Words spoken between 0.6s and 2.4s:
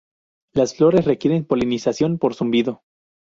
flores requieren polinización por